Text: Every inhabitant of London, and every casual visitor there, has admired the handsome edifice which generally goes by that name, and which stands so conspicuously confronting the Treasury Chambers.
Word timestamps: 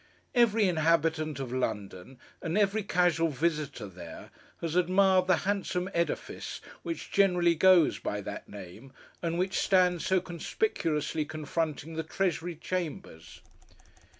Every 0.33 0.67
inhabitant 0.67 1.39
of 1.39 1.53
London, 1.53 2.17
and 2.41 2.57
every 2.57 2.81
casual 2.81 3.27
visitor 3.29 3.85
there, 3.87 4.31
has 4.59 4.75
admired 4.75 5.27
the 5.27 5.35
handsome 5.45 5.91
edifice 5.93 6.59
which 6.81 7.11
generally 7.11 7.53
goes 7.53 7.99
by 7.99 8.19
that 8.21 8.49
name, 8.49 8.93
and 9.21 9.37
which 9.37 9.59
stands 9.59 10.03
so 10.03 10.19
conspicuously 10.19 11.23
confronting 11.23 11.93
the 11.93 12.01
Treasury 12.03 12.55
Chambers. 12.55 13.41